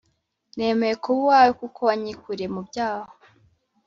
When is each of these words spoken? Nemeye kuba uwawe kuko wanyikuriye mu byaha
Nemeye 0.57 0.93
kuba 1.03 1.19
uwawe 1.23 1.51
kuko 1.61 1.79
wanyikuriye 1.87 2.49
mu 2.55 2.61
byaha 2.67 3.11